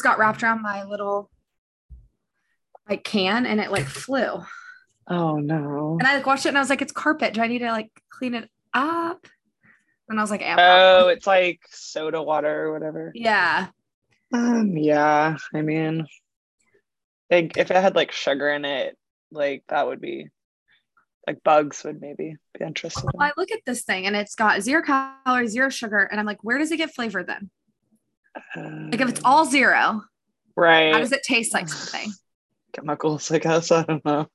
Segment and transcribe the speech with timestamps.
[0.00, 1.28] got wrapped around my little
[2.88, 4.42] like can and it like flew.
[5.08, 5.96] Oh no.
[5.98, 7.34] And I like watched it and I was like, it's carpet.
[7.34, 9.26] Do I need to like clean it up?
[10.08, 13.12] And I was like, yeah, Oh, it's like soda water or whatever.
[13.14, 13.68] yeah.
[14.32, 16.06] Um, yeah, I mean,
[17.30, 18.96] like if it had like sugar in it,
[19.30, 20.28] like that would be
[21.26, 23.04] like bugs would maybe be interested.
[23.04, 26.08] Well, I look at this thing and it's got zero calories, zero sugar.
[26.10, 27.50] And I'm like, where does it get flavored then?
[28.56, 30.02] Like if it's all zero,
[30.56, 32.12] right how does it taste like something?
[32.72, 33.70] chemicals, I guess.
[33.70, 34.28] I don't know.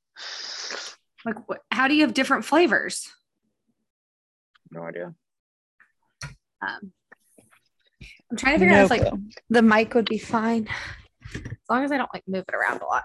[1.26, 3.10] Like what, how do you have different flavors?
[4.72, 5.14] No idea.
[6.62, 6.92] Um,
[8.32, 9.20] I'm trying to figure out if like No
[9.50, 10.68] the mic would be fine.
[11.36, 13.04] As long as I don't like move it around a lot.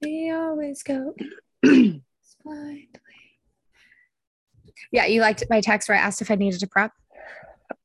[0.00, 1.14] We always go.
[1.62, 2.00] blindly.
[4.90, 6.92] Yeah, you liked my text where I asked if I needed to prep.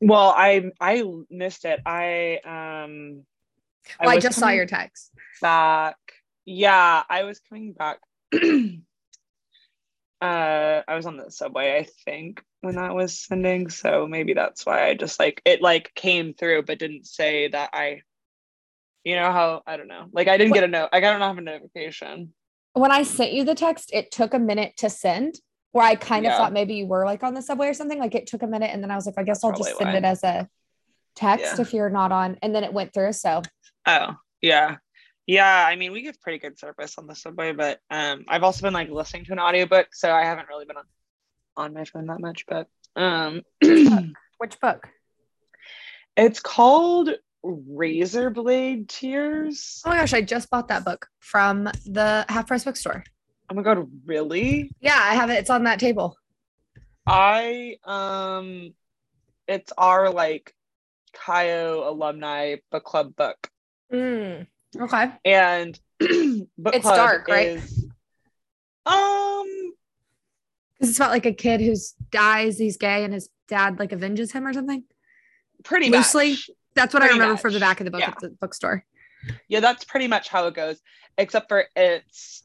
[0.01, 1.79] Well, I I missed it.
[1.85, 3.23] I um
[3.99, 5.11] Well, I, was just saw your text.
[5.41, 5.97] back.
[6.45, 7.99] Yeah, I was coming back.
[10.21, 13.69] uh I was on the subway, I think, when that was sending.
[13.69, 17.69] So maybe that's why I just like it like came through but didn't say that
[17.73, 18.01] I
[19.03, 20.07] you know how I don't know.
[20.11, 20.89] Like I didn't What- get a note.
[20.91, 22.33] I don't have a notification.
[22.73, 25.39] When I sent you the text, it took a minute to send.
[25.77, 26.37] Where I kind of Yeah.
[26.39, 27.99] thought maybe you were like on the subway or something.
[27.99, 29.77] Like it took a minute, and then I was like, I guess That's I'll just
[29.77, 29.97] send why.
[29.97, 30.49] it as a
[31.15, 31.61] text Yeah.
[31.61, 32.35] if you're not on.
[32.41, 33.13] And then it went through.
[33.13, 33.43] So
[33.85, 34.77] Oh, yeah.
[35.27, 38.63] Yeah, I mean we get pretty good service on the subway, but um I've also
[38.63, 40.85] been like listening to an audiobook, so I haven't really been on
[41.55, 44.87] on my phone that much, but um which book?
[46.17, 47.11] it's called
[47.43, 49.83] Razor Blade Tears.
[49.85, 53.03] Oh my gosh, I just bought that book from the half price bookstore.
[53.49, 54.71] Oh my god, really?
[54.81, 55.35] Yeah, I have it.
[55.35, 56.17] It's on that table.
[57.05, 58.73] I um
[59.47, 60.53] it's our like
[61.15, 63.49] Kaio alumni book club book.
[63.91, 64.47] Mm,
[64.79, 65.11] okay.
[65.23, 67.47] And book It's club dark, right?
[67.47, 67.85] is-
[68.85, 69.45] um
[70.73, 74.31] Because it's about like a kid who's dies, he's gay, and his dad like avenges
[74.33, 74.83] him or something.
[75.63, 76.31] pretty Loosely?
[76.31, 76.49] much.
[76.75, 78.09] That's what I Pretty remember from the back of the book yeah.
[78.09, 78.85] at the bookstore.
[79.47, 80.79] Yeah, that's pretty much how it goes,
[81.17, 82.43] except for it's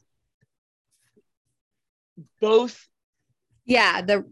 [2.43, 2.87] both
[3.65, 4.25] Yeah, the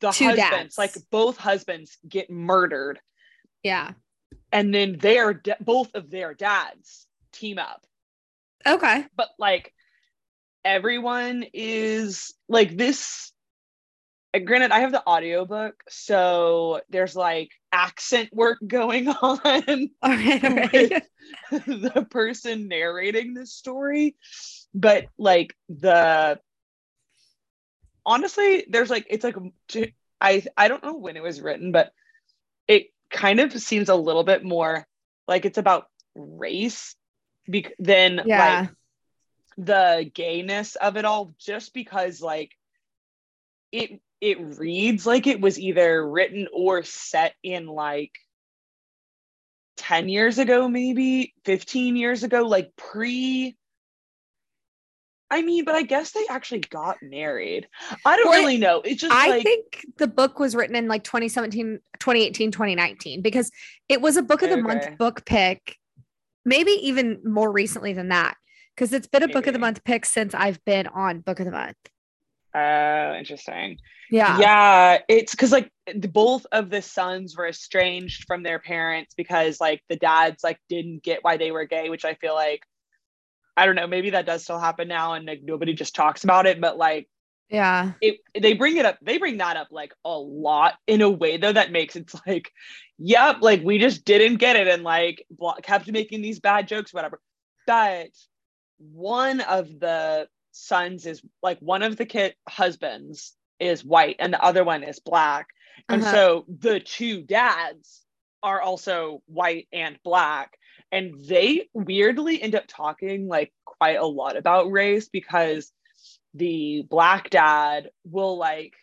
[0.00, 0.78] the husbands, dads.
[0.78, 2.98] like both husbands get murdered,
[3.62, 3.92] yeah.
[4.50, 7.86] and then their both of their dads team up.
[8.66, 9.04] Okay.
[9.16, 9.72] But like
[10.64, 13.30] everyone is like this.
[14.44, 19.90] Granted, I have the audiobook, so there's like accent work going on.
[20.02, 20.44] All right.
[20.44, 21.02] All right.
[21.50, 24.16] with the person narrating this story
[24.74, 26.38] but like the
[28.04, 29.36] honestly there's like it's like
[30.20, 31.92] i i don't know when it was written but
[32.68, 34.86] it kind of seems a little bit more
[35.28, 36.94] like it's about race
[37.46, 38.60] bec- than Yeah.
[38.60, 38.70] like
[39.58, 42.52] the gayness of it all just because like
[43.70, 48.12] it it reads like it was either written or set in like
[49.76, 53.56] 10 years ago maybe 15 years ago like pre
[55.32, 57.66] I mean, but I guess they actually got married.
[58.04, 58.82] I don't Well, really know.
[58.82, 63.50] It's just I like think the book was written in like 2017, 2018, 2019 because
[63.88, 64.62] it was a book of the Okay.
[64.62, 65.78] month book pick,
[66.44, 68.36] maybe even more recently than that.
[68.76, 71.46] Because it's been a book of the month pick since I've been on book of
[71.46, 71.76] the month.
[72.54, 73.78] oh, interesting.
[74.10, 74.38] Yeah.
[74.38, 79.60] Yeah, it's because like the, both of the sons were estranged from their parents because
[79.60, 82.62] like the dads like didn't get why they were gay, which I feel like
[83.56, 86.46] I don't know, maybe that does still happen now and like nobody just talks about
[86.46, 87.08] it, but like
[87.50, 87.92] Yeah.
[88.00, 91.36] it they bring it up they bring that up like a lot in a way
[91.36, 92.50] though that makes it's like
[92.98, 96.94] yep like we just didn't get it and like blo- kept making these bad jokes
[96.94, 97.20] whatever
[97.66, 98.08] but
[98.78, 104.42] one of the sons is like one of the kid husbands is white and the
[104.42, 105.48] other one is black
[105.90, 106.10] and Uh-huh.
[106.12, 108.02] so the two dads
[108.42, 110.56] are also white and black
[110.92, 115.72] and they weirdly end up talking like quite a lot about race because
[116.34, 118.74] the black dad will like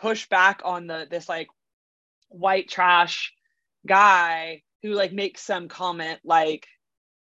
[0.00, 1.48] push back on the this like
[2.28, 3.32] white trash
[3.86, 6.66] guy who like makes some comment like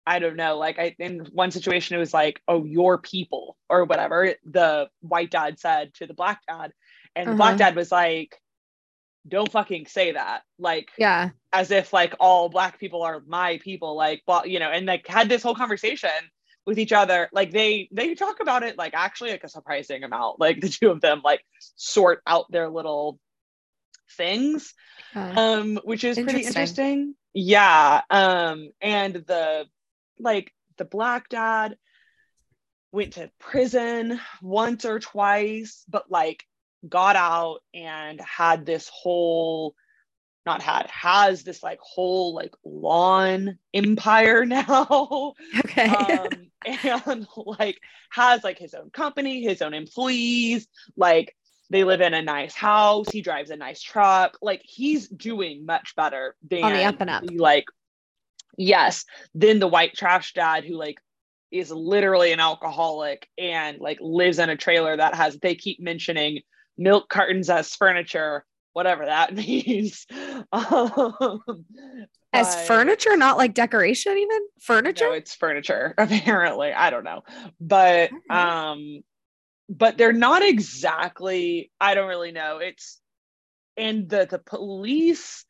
[0.06, 3.84] I don't know like I in one situation it was like oh your people or
[3.84, 6.72] whatever the white dad said to the black dad
[7.16, 7.58] and the black Uh-huh.
[7.58, 8.36] dad was like
[9.26, 11.30] don't fucking say that like Yeah.
[11.52, 15.06] as if like all black people are my people like well you know and like
[15.06, 16.10] had this whole conversation
[16.66, 20.38] with each other like they they talk about it like actually like a surprising amount
[20.40, 21.44] like the two of them like
[21.76, 23.18] sort out their little
[24.16, 24.74] things
[25.14, 26.48] Uh, um which is pretty Interesting.
[26.48, 29.66] interesting yeah um and the
[30.18, 31.76] like the black dad
[32.92, 36.44] went to prison once or twice but like
[36.88, 39.74] got out and had this whole
[40.44, 45.88] not had has this like whole like lawn empire now okay.
[45.88, 46.28] um,
[46.66, 47.26] and
[47.58, 47.80] like
[48.10, 51.36] has like his own company, his own employees, like
[51.70, 55.94] they live in a nice house, he drives a nice truck, like he's doing much
[55.96, 57.24] better than On the up and up.
[57.34, 57.66] Like,
[58.56, 60.98] yes, than the white trash dad who like
[61.50, 66.40] is literally an alcoholic and like lives in a trailer that has they keep mentioning
[66.78, 70.06] milk cartons as furniture, whatever that means.
[70.52, 71.54] Um,
[72.32, 75.06] As but- furniture, not like decoration, even furniture.
[75.06, 76.72] no, it's furniture, apparently.
[76.72, 77.22] I don't know.
[77.60, 79.02] But um
[79.68, 82.58] but they're not exactly I don't really know.
[82.58, 83.00] It's
[83.76, 85.44] and the the police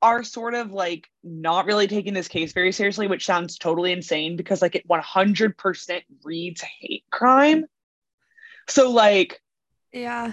[0.00, 4.36] are sort of like not really taking this case very seriously, which sounds totally insane
[4.36, 7.66] because like it 100% reads hate crime.
[8.68, 9.40] So like
[9.92, 10.32] yeah.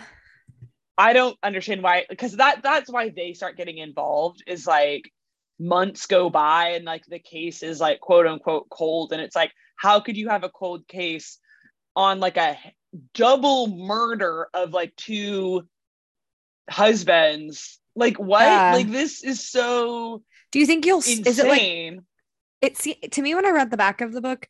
[0.99, 5.09] I don't understand why because that that's why they start getting involved is like
[5.57, 9.51] months go by and like the case is like quote unquote cold and it's like
[9.77, 11.39] how could you have a cold case
[11.95, 12.57] on like a
[13.13, 15.63] double murder of like two
[16.69, 18.71] husbands like what Yeah.
[18.73, 20.21] like this is so
[20.51, 20.99] Do you think you'll?
[20.99, 21.61] s- Is it like
[22.61, 22.77] it?
[22.77, 24.47] Se- to me, when I read the back of the book,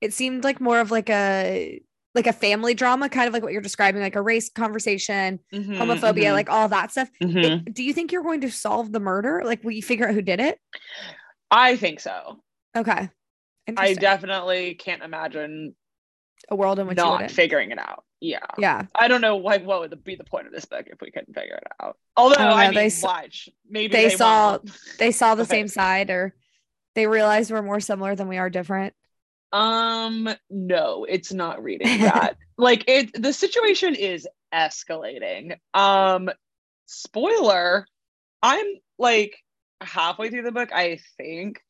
[0.00, 1.80] it seemed like more of like a
[2.14, 5.78] like a family drama, kind of like what you're describing, like a race conversation, Mhm,
[5.78, 7.08] homophobia, mhm, like all that stuff.
[7.22, 7.66] mhm.
[7.66, 9.42] It- do you think you're going to solve the murder?
[9.44, 10.58] Like, will you figure out who did it?
[11.50, 12.42] I think so
[12.76, 13.08] Okay.
[13.76, 15.74] I definitely can't imagine
[16.48, 18.82] a world in which not figuring it out yeah yeah.
[18.94, 21.34] I don't know like what would be the point of this book if we couldn't
[21.34, 21.96] figure it out.
[22.16, 24.70] Although I don't I, mean, they watch maybe they they, saw- won't.
[24.98, 25.50] They saw the Okay.
[25.50, 26.34] same side, or
[26.94, 28.94] they realized we're more similar than we are different.
[29.52, 32.36] Um, no, it's not reading that.
[32.56, 35.56] like it, the situation is escalating.
[35.74, 36.30] Um,
[36.86, 37.86] spoiler,
[38.42, 38.66] I'm
[38.98, 39.36] like
[39.80, 41.60] halfway through the book, I think,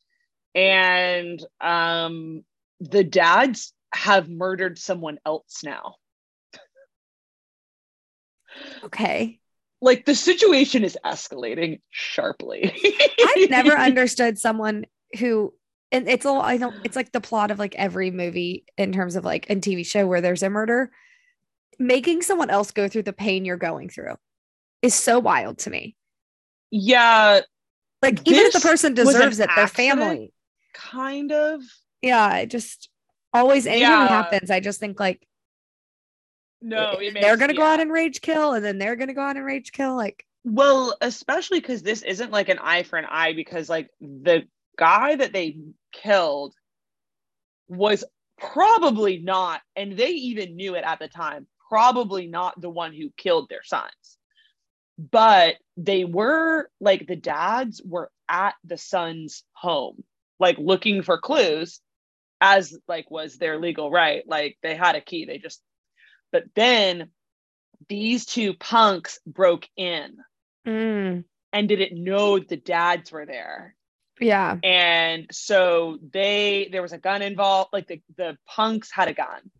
[0.54, 2.44] and um,
[2.80, 5.96] the dads have murdered someone else now.
[8.84, 9.38] Okay.
[9.80, 12.72] Like the situation is escalating sharply.
[13.24, 14.86] I've never understood someone
[15.18, 15.52] who
[15.92, 19.14] and it's all I don't it's like the plot of like every movie in terms
[19.14, 20.90] of like a TV show where there's a murder.
[21.78, 24.14] Making someone else go through the pain you're going through
[24.82, 25.96] is so wild to me.
[26.70, 27.40] yeah,
[28.02, 30.32] Like even if the person deserves it, their family.
[30.74, 31.62] kind of.
[32.00, 32.88] Yeah, it just
[33.32, 34.08] always anytime Yeah.
[34.08, 35.26] happens, I just think like
[36.60, 39.22] No, it they're makes- gonna go out and rage kill, and then they're gonna go
[39.22, 39.96] out and rage kill.
[39.96, 44.42] Like, Well, especially because this isn't like an eye for an eye, because like the
[44.78, 45.58] guy that they
[45.92, 46.54] killed
[47.68, 48.04] was
[48.38, 53.10] probably not, and they even knew it at the time, probably not the one who
[53.16, 54.18] killed their sons.
[54.98, 60.04] But they were like the dads were at the son's home,
[60.38, 61.80] like looking for clues,
[62.40, 64.22] as like was their legal right.
[64.26, 65.62] Like they had a key, they just,
[66.30, 67.10] but then
[67.88, 70.16] these two punks broke in
[70.66, 73.74] mm, and didn't know the dads were there
[74.22, 79.14] yeah, and so they there was a gun involved like the the punks had a
[79.14, 79.50] gun.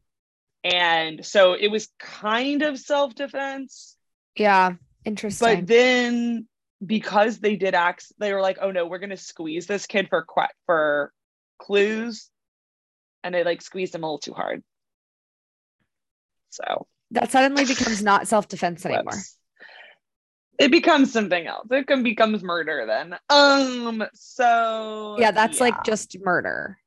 [0.64, 3.96] And so it was kind of self-defense.
[4.36, 5.60] Yeah, interesting.
[5.60, 6.46] but then
[6.84, 10.24] because they did act they were like oh no we're gonna squeeze this kid for
[10.24, 11.12] que- for
[11.58, 12.28] clues.
[13.24, 14.62] And they like squeezed him a little too hard.
[16.50, 16.86] So.
[17.12, 19.12] That suddenly becomes not self defense anymore.
[20.58, 25.64] It becomes something else it can becomes murder then um so Yeah, that's yeah.
[25.64, 26.78] like just murder.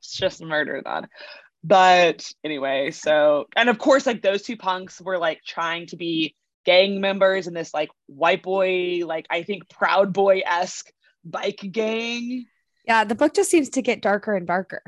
[0.00, 1.08] it's just murder then.
[1.62, 6.36] But anyway, so and of course, like those two punks were like trying to be
[6.66, 10.90] gang members in this like white boy, like I think Proud Boy esque
[11.24, 12.46] bike gang.
[12.86, 14.82] Yeah, the book just seems to get darker and darker.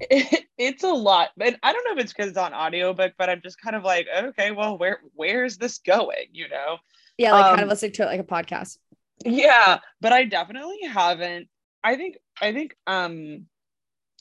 [0.00, 3.42] it's a lot, but I don't know if it's because it's on audiobook, but I'm
[3.42, 6.28] just kind of like, okay, well, where where's this going?
[6.32, 6.78] You know?
[7.18, 8.78] Yeah, like kind Um, of listening to it like a podcast.
[9.24, 11.48] Yeah, but I definitely haven't.
[11.84, 13.46] I think I think um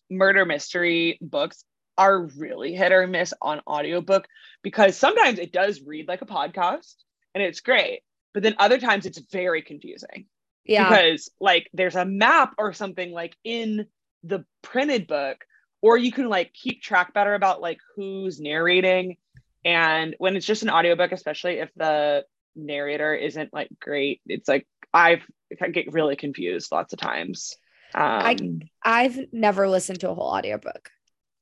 [0.10, 1.64] murder mystery books
[1.98, 4.28] are really hit or miss on audiobook
[4.64, 6.96] because sometimes it does read like a podcast
[7.34, 8.02] and it's great,
[8.34, 10.28] but then other times it's very confusing
[10.66, 13.88] Yeah, because like there's a map or something like in
[14.24, 15.44] the printed book
[15.82, 19.18] or you can like keep track better about like who's narrating
[19.66, 22.26] and when it's just an audiobook especially if the
[22.58, 24.22] narrator isn't like great.
[24.26, 25.24] It's like I've
[25.62, 27.56] I get really confused lots of times.
[27.96, 30.90] Um, I've never listened to a whole audiobook.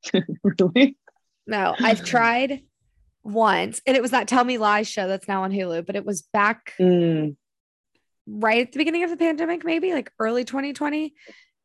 [0.42, 0.96] really?
[1.46, 2.62] No, I've tried
[3.22, 6.04] once, and it was that Tell Me Lies show that's now on Hulu, but it
[6.04, 7.36] was back Mm,
[8.26, 11.14] right at the beginning of the pandemic, maybe like early 2020.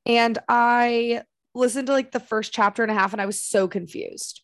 [0.06, 3.68] And I listened to like the first chapter and a half, and I was so
[3.68, 4.42] confused.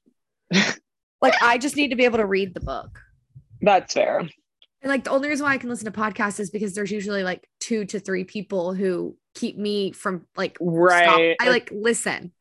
[1.21, 2.99] like, I just need to be able to read the book.
[3.61, 4.27] that's fair.
[4.81, 7.23] And like the only reason why I can listen to podcasts is because there's usually
[7.23, 10.67] like two to three people who keep me from like stop.
[10.67, 11.35] Right.
[11.39, 12.31] I like listen.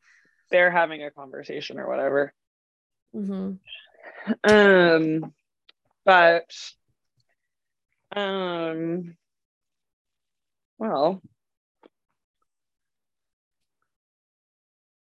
[0.51, 2.33] they're having a conversation or whatever.
[3.15, 3.59] Mhm.
[4.43, 5.33] Um,
[6.05, 6.53] but
[8.15, 9.17] um,
[10.77, 11.21] well,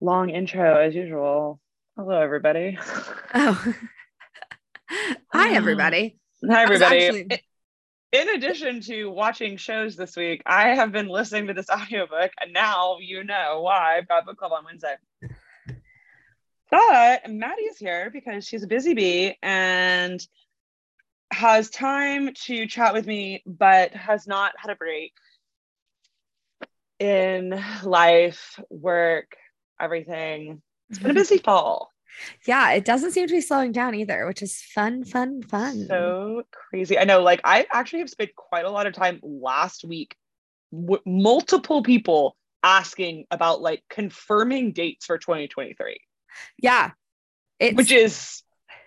[0.01, 1.61] long intro as usual.
[1.97, 2.79] Hello, everybody.
[3.35, 3.75] Oh.
[5.33, 6.19] Hi, everybody.
[6.45, 7.07] Hi, everybody.
[7.07, 7.43] actually-
[8.13, 12.53] In addition to watching shows this week, I have been listening to this audiobook, and
[12.53, 14.97] now you know why I've got book club on Wednesday.
[16.71, 20.21] But Maddie is here because she's a busy bee and
[21.33, 25.13] has time to chat with me, but has not had a break
[26.99, 29.37] in life, work,
[29.81, 30.63] everything.
[30.91, 31.19] It's been a mm-hmm.
[31.19, 31.93] busy fall.
[32.47, 35.87] Yeah, it doesn't seem to be slowing down either, which is fun, fun, fun.
[35.87, 36.99] So crazy.
[36.99, 40.17] I know, like, I actually have spent quite a lot of time last week,
[40.73, 46.01] w- multiple people asking about like confirming dates for 2023,
[46.59, 46.91] yeah.
[47.59, 48.43] It's which is,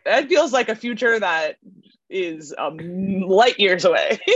[0.05, 1.55] that feels like a future that
[2.09, 2.77] is um,
[3.21, 4.19] light years away.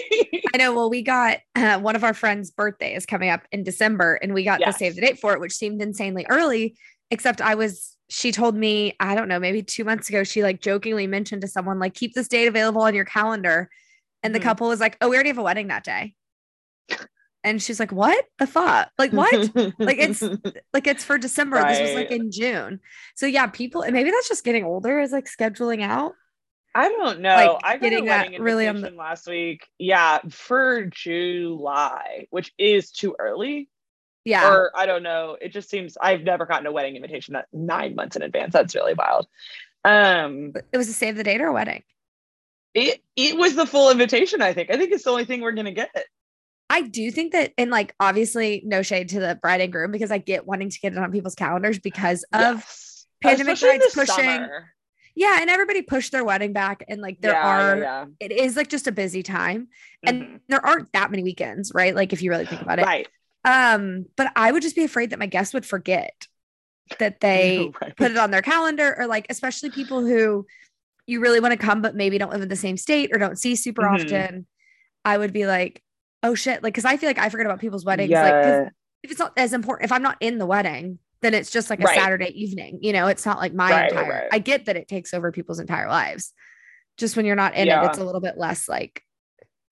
[0.53, 0.73] I know.
[0.73, 4.33] Well, we got uh, one of our friends' birthday is coming up in December, and
[4.33, 4.75] we got Yes.
[4.75, 6.75] the save the date for it, which seemed insanely early.
[7.11, 10.61] Except I was, she told me, I don't know, maybe two months ago, she like
[10.61, 13.69] jokingly mentioned to someone, like, keep this date available on your calendar.
[14.21, 14.43] And the Mhm.
[14.43, 16.15] couple was like, oh, we already have a wedding that day.
[17.45, 18.89] And she's like, what the fuck?
[18.97, 19.33] Like, what?
[19.77, 20.23] Like, it's-
[20.73, 21.61] like it's for December.
[21.67, 22.79] This was like in June.
[23.15, 26.13] So yeah, people, and maybe that's just getting older is like scheduling out.
[26.75, 27.35] I don't know.
[27.35, 29.67] like, I got getting a that wedding really on the- last week.
[29.77, 33.69] Yeah, for July, which is too early.
[34.25, 34.47] Yeah.
[34.49, 35.37] Or I don't know.
[35.41, 38.53] It just seems I've never gotten a wedding invitation that nine months in advance.
[38.53, 39.27] That's really wild.
[39.83, 41.83] Um, it was a save the date or a wedding.
[42.73, 44.41] it it was the full invitation.
[44.41, 44.69] I think.
[44.71, 45.89] I think it's the only thing we're gonna get.
[46.69, 50.09] I do think that, and like obviously, no shade to the bride and groom because
[50.11, 53.05] I get wanting to get it on people's calendars because of Yes.
[53.21, 54.73] pandemic Especially in brides the pushing- summer.
[55.15, 58.55] yeah, and everybody pushed their wedding back, and like there Yeah, are, yeah, it is
[58.55, 59.67] like just a busy time,
[60.01, 60.09] yeah.
[60.09, 60.39] and Mhm.
[60.47, 61.93] there aren't that many weekends, right?
[61.93, 63.07] Like if you really think about it, right.
[63.45, 66.27] Um, but I would just be afraid that my guests would forget
[66.99, 67.95] that they Right.
[67.95, 70.45] put it on their calendar, or like especially people who
[71.05, 73.37] you really want to come but maybe don't live in the same state or don't
[73.37, 73.93] see super Mhm.
[73.93, 74.47] often.
[75.05, 75.81] I would be like,
[76.23, 78.69] oh shit, like because I feel like I forget about people's weddings, like Yeah.
[79.03, 81.79] if it's not as important, if I'm not in the wedding, then it's just like
[81.79, 81.95] a Right.
[81.95, 82.79] Saturday evening.
[82.81, 84.09] You know, it's not like my Right, entire.
[84.11, 84.29] right.
[84.31, 86.33] I get that it takes over people's entire lives.
[86.97, 89.01] Just when you're not in it, it's a little bit less like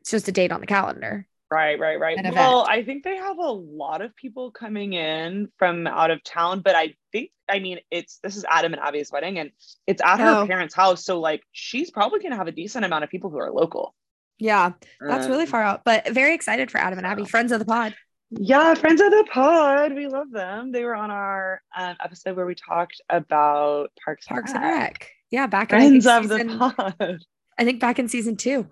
[0.02, 1.28] it's just a date on the calendar.
[1.52, 2.18] Right, right, right.
[2.34, 2.66] Well.
[2.68, 6.76] I think they have a lot of people coming in from out of town, but
[6.78, 9.52] I think, I mean, it's this is Adam and Abby's wedding, and
[9.86, 10.48] it's at her Oh.
[10.48, 13.52] parents' house, so like she's probably gonna have a decent amount of people who are
[13.52, 13.94] local.
[14.40, 17.60] Yeah, that's really Um, far out, but very excited for Adam and Abby, friends of
[17.60, 17.96] the pod.
[18.30, 20.72] Yeah, friends of the pod, we love them.
[20.72, 25.10] They were on our um, episode where we talked about Parks, Parks and and Rec.
[25.32, 27.20] Yeah, back in Friends of season, the pod.
[27.60, 28.68] I think back in season two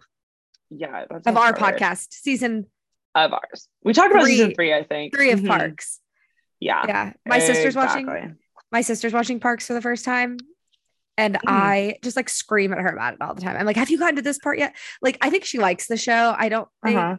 [0.69, 2.67] Yeah, of our podcast, season
[3.15, 3.67] of ours.
[3.83, 5.15] We talked about season Three- three, I think.
[5.15, 5.47] three of Mhm.
[5.47, 5.99] Parks.
[6.59, 8.37] Yeah, Yeah, my sister's watching.
[8.71, 10.37] my sister's watching Parks for the first time.
[11.17, 11.39] And Mm.
[11.47, 13.57] I just like scream at her about it all the time.
[13.57, 14.75] I'm like, have you gotten to this part yet?
[15.01, 16.33] Like, I think she likes the show.
[16.37, 17.17] I don't think Uh-huh.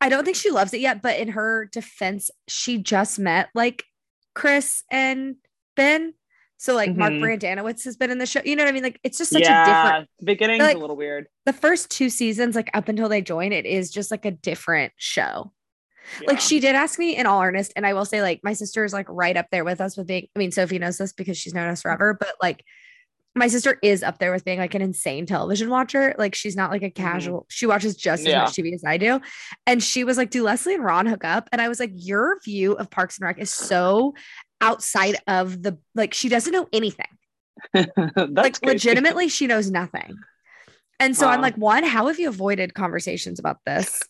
[0.00, 3.84] I don't think she loves it yet, but in her defense, she just met like
[4.34, 5.36] Chris and
[5.74, 6.14] Ben.
[6.60, 7.20] So like Mark Mhm.
[7.22, 8.40] Brendanawicz has been in the show.
[8.44, 8.82] You know what I mean?
[8.82, 11.26] Like it's just such yeah, a different beginning's like- a little weird.
[11.46, 14.92] the first two seasons, like up until they join, it is just like a different
[14.96, 15.52] show.
[16.26, 18.82] Like she did ask me in all earnest, and I will say, like, my sister
[18.84, 20.26] is like right up there with us with being.
[20.34, 22.64] I mean, Sophie knows this because she's known us forever, but like,
[23.34, 26.14] my sister is up there with being like an insane television watcher.
[26.18, 27.44] Like, she's not like a casual.
[27.50, 28.30] She watches just as Mm-hmm.
[28.32, 28.42] Yeah.
[28.44, 29.20] much TV as I do,
[29.66, 32.40] and she was like, "Do Leslie and Ron hook up?" And I was like, "Your
[32.42, 34.14] view of Parks and Rec is so
[34.60, 36.14] outside of the like.
[36.14, 37.06] She doesn't know anything.
[37.74, 38.66] Like, crazy.
[38.66, 40.16] legitimately, she knows nothing."
[41.00, 44.02] And so I'm like, one, how have you avoided conversations about this?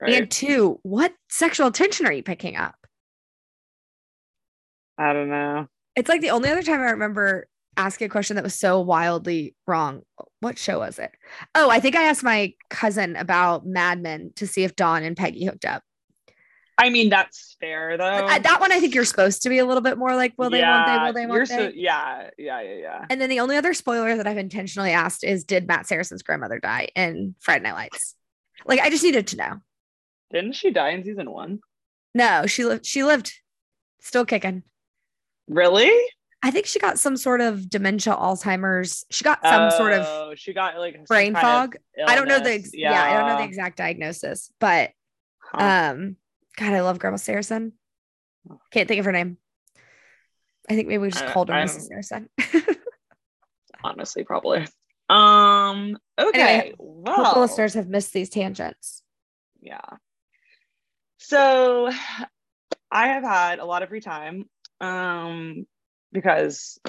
[0.00, 0.14] Right?
[0.14, 2.74] And two, what sexual attention are you picking up?
[4.98, 5.68] I don't know.
[5.94, 7.46] It's like the only other time I remember
[7.76, 10.02] asking a question that was so wildly wrong.
[10.40, 11.10] What show was it?
[11.54, 15.16] Oh, I think I asked my cousin about Mad Men to see if Don and
[15.16, 15.82] Peggy hooked up.
[16.82, 18.26] I mean, that's fair though.
[18.26, 20.62] That one I think you're supposed to be a little bit more like, will they,
[20.62, 21.72] won't they, will they, you're won't so- they?
[21.76, 23.06] yeah, yeah, yeah, yeah.
[23.08, 26.58] And then the only other spoiler that I've intentionally asked is, did Matt Saracen's grandmother
[26.58, 28.16] die in Friday Night Lights?
[28.66, 29.60] Like, I just needed to know.
[30.32, 31.60] Didn't she die in season one?
[32.14, 32.84] No, she lived.
[32.84, 33.32] She lived,
[34.00, 34.64] still kicking.
[35.48, 35.90] Really?
[36.42, 39.04] I think she got some sort of dementia, Alzheimer's.
[39.10, 41.76] She got some sort of Oh, she got like brain fog.
[42.04, 43.00] I don't know the ex- yeah.
[43.00, 44.90] I don't know the exact diagnosis, but
[45.54, 45.92] Huh.
[45.94, 46.16] um,
[46.56, 47.72] God, I love Grandma Saracen.
[48.70, 49.38] Can't think of her name.
[50.68, 51.88] I think maybe we just called her Mrs.
[51.88, 52.28] Saracen.
[53.84, 54.66] honestly, probably.
[55.08, 55.98] Um.
[56.18, 56.40] Okay.
[56.40, 59.02] Anyway, well, listeners have missed these tangents.
[59.60, 59.80] yeah.
[61.18, 61.88] So,
[62.90, 64.48] I have had a lot of free time.
[64.80, 65.66] Um,
[66.10, 66.80] because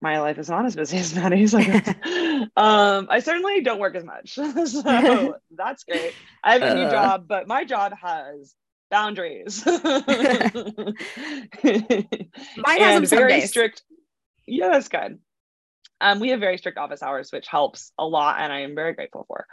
[0.00, 1.54] my life is not as busy as Maddie's.
[1.54, 1.62] I
[2.56, 6.12] um, I certainly don't work as much, so that's great.
[6.42, 6.90] I have a new Uh.
[6.90, 8.54] job, but my job has
[8.90, 9.64] boundaries.
[9.66, 10.94] Mine
[12.80, 13.50] has very days.
[13.50, 13.82] strict.
[14.46, 15.18] Yeah, that's good.
[16.00, 18.92] Um, we have very strict office hours, which helps a lot, and I am very
[18.94, 19.46] grateful for.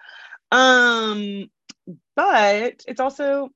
[0.52, 1.50] Um,
[2.16, 3.50] but it's also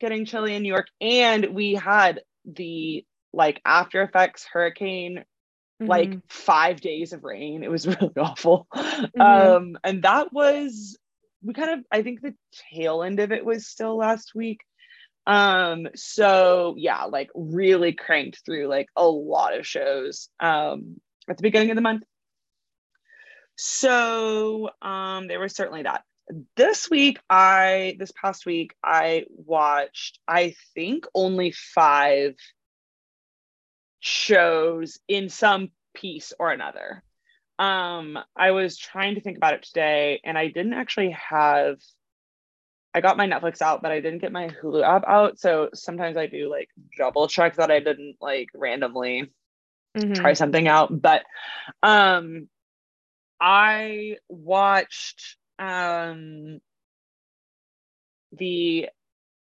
[0.00, 5.24] getting chilly in New York, and we had the like after effects hurricane
[5.80, 6.22] like Mhm.
[6.30, 7.62] five days of rain.
[7.62, 8.66] It was really awful.
[8.74, 9.20] Mhm.
[9.20, 10.98] Um, and that was
[11.42, 12.34] we kind of I think the
[12.72, 14.60] tail end of it was still last week.
[15.26, 21.42] Um, so yeah, like really cranked through like a lot of shows um at the
[21.42, 22.04] beginning of the month.
[23.56, 26.04] So um there was certainly that.
[26.56, 32.34] This week, I this past week, I watched, I think only five
[34.00, 37.02] shows in some piece or another.
[37.58, 41.78] Um, I was trying to think about it today, and I didn't actually have.
[42.96, 45.38] I got my Netflix out, but I didn't get my Hulu app out.
[45.38, 49.30] So sometimes I do like double check that I didn't like randomly
[49.94, 50.14] Mhm.
[50.14, 50.88] try something out.
[51.02, 51.22] But
[51.82, 52.48] um,
[53.38, 56.60] I watched um
[58.32, 58.88] the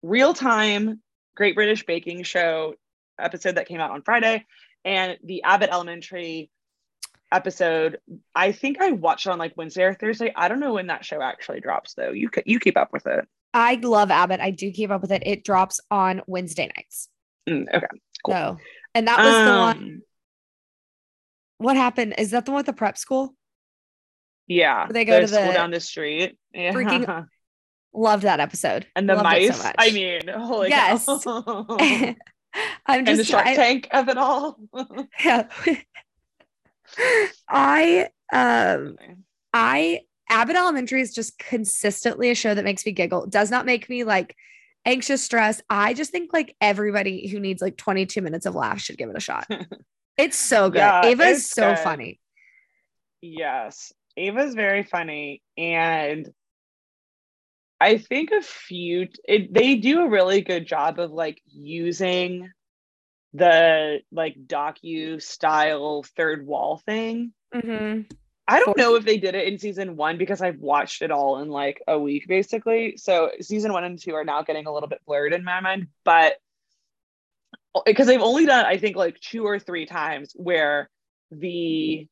[0.01, 1.01] real time
[1.35, 2.75] Great British Baking Show
[3.19, 4.45] episode that came out on Friday
[4.83, 6.49] and the Abbott Elementary
[7.31, 7.99] episode.
[8.33, 10.31] I think I watched it on like Wednesday or Thursday.
[10.35, 12.11] I don't know when that show actually drops though.
[12.11, 13.27] You you keep up with it.
[13.55, 14.41] I love Abbott.
[14.41, 15.23] I do keep up with it.
[15.25, 17.07] It drops on Wednesday nights.
[17.49, 17.87] Mm, okay.
[18.25, 18.33] Cool.
[18.35, 18.57] So,
[18.93, 19.77] and that was the one.
[19.77, 20.01] Um,
[21.59, 22.15] What happened?
[22.17, 23.33] Is that the one with the prep school?
[24.47, 24.83] Yeah.
[24.85, 26.37] Where they go the to school the down the street.
[26.53, 26.73] Yeah.
[26.73, 27.27] freaking-
[27.97, 28.85] Loved that episode.
[28.93, 29.61] and the Loved mice.
[29.61, 29.71] so.
[29.77, 31.05] I mean, holy Yes.
[31.05, 31.65] cow.
[32.85, 34.57] I'm just and the Shark I, Tank of it all.
[35.23, 35.47] yeah.
[37.47, 38.97] I um
[39.53, 43.25] I Abbott Elementary is just consistently a show that makes me giggle.
[43.25, 44.35] It does not make me like
[44.85, 45.61] anxious, stress.
[45.69, 49.17] I just think like everybody who needs like 22 minutes of laughs should give it
[49.17, 49.47] a shot.
[50.17, 50.77] It's so good.
[50.77, 51.79] Yeah, Ava is so good.
[51.79, 52.21] funny.
[53.21, 56.29] Yes, Ava's very funny, and
[57.81, 62.49] I think a few it, they do a really good job of like using
[63.33, 67.33] the like docu style third wall thing.
[67.53, 68.09] Mhm.
[68.47, 71.39] I don't know if they did it in season one because I've watched it all
[71.39, 72.95] in like a week basically.
[72.97, 75.87] So season one and two are now getting a little bit blurred in my mind,
[76.03, 76.35] but
[77.85, 80.89] because they've only done I think like two or three times where
[81.31, 82.07] the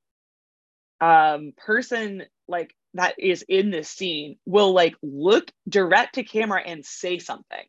[1.00, 6.84] um person like that is in this scene will like look direct to camera and
[6.84, 7.66] say something.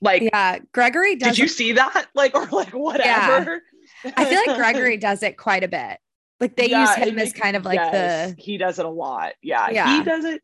[0.00, 2.06] Like Yeah, Gregory does did you see that?
[2.14, 3.62] Like or like whatever.
[4.04, 4.12] Yeah.
[4.16, 5.98] I feel like Gregory does it quite a bit.
[6.40, 8.90] Like they Yeah, use him as kind of like yes, the he does it a
[8.90, 9.32] lot.
[9.42, 9.98] Yeah, Yeah.
[9.98, 10.42] he does it.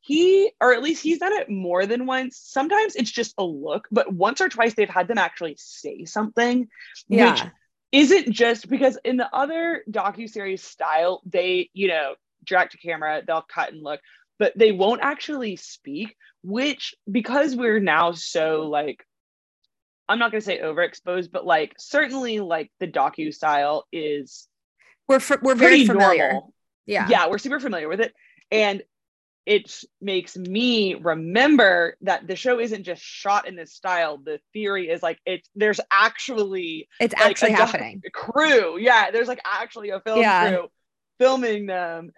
[0.00, 2.38] He or at least he's done it more than once.
[2.38, 6.68] Sometimes it's just a look, but once or twice they've had them actually say something,
[7.08, 7.50] which yeah.
[7.92, 13.42] isn't just because in the other docu-series style, they, you know, direct to camera, they'll
[13.42, 14.00] cut and look,
[14.38, 19.04] but they won't actually speak, which because we're now so like
[20.08, 24.48] I'm not going to say overexposed, but like certainly like the docu style is
[25.08, 26.32] We're fr- we're very familiar.
[26.32, 26.54] normal.
[26.86, 27.06] Yeah.
[27.08, 28.14] Yeah, we're super familiar with it.
[28.50, 28.82] And
[29.46, 34.18] it makes me remember that the show isn't just shot in this style.
[34.18, 38.02] The theory is like it's there's actually It's like, actually a happening.
[38.12, 38.78] crew.
[38.78, 40.50] Yeah, there's like actually a film Yeah.
[40.50, 40.68] crew
[41.18, 42.10] filming them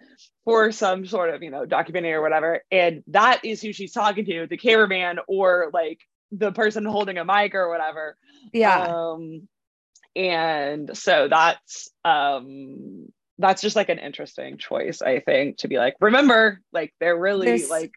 [0.45, 2.61] for some sort of, you know, documentary or whatever.
[2.69, 5.99] And that is who she's talking to, the cameraman or like
[6.31, 8.15] the person holding a mic or whatever.
[8.53, 8.77] Yeah.
[8.87, 9.47] Um,
[10.15, 15.95] and so that's um that's just like an interesting choice, I think, to be like,
[15.99, 17.91] remember, like they're really There's- like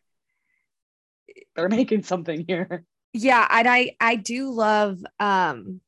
[1.56, 2.84] they're making something here.
[3.12, 5.80] yeah and i i do love um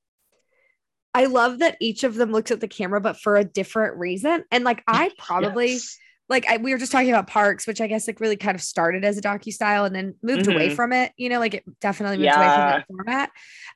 [1.15, 4.45] i love that each of them looks at the camera but for a different reason
[4.51, 5.99] and like i probably Yes.
[6.29, 8.61] Like I, we were just talking about parks which i guess like really kind of
[8.63, 10.75] started as a docu style and then moved away Mhm.
[10.77, 13.31] from it you know like it definitely moved away from that format.